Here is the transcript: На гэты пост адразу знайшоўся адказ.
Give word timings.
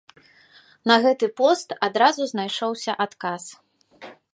На 0.91 0.95
гэты 1.03 1.29
пост 1.41 1.77
адразу 1.89 2.21
знайшоўся 2.33 2.91
адказ. 3.09 3.43